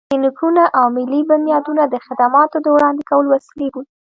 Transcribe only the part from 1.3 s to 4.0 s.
بنيادونه د خدماتو د وړاندې کولو وسيلې بولو.